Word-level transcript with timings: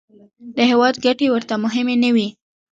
د 0.55 0.57
هېواد 0.71 0.95
ګټې 1.05 1.27
ورته 1.29 1.53
مهمې 1.63 1.95
نه 2.03 2.09
وې. 2.15 2.27